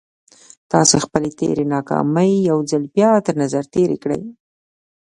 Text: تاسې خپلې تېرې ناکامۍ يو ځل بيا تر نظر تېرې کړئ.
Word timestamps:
تاسې 0.71 0.95
خپلې 1.05 1.29
تېرې 1.39 1.65
ناکامۍ 1.75 2.31
يو 2.49 2.57
ځل 2.71 2.83
بيا 2.95 3.11
تر 3.25 3.33
نظر 3.43 3.63
تېرې 3.73 3.97
کړئ. 4.03 4.21